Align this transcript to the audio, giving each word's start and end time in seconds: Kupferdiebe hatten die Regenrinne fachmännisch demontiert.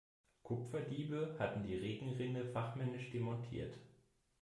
Kupferdiebe 0.41 1.35
hatten 1.37 1.61
die 1.61 1.75
Regenrinne 1.75 2.43
fachmännisch 2.45 3.11
demontiert. 3.11 3.77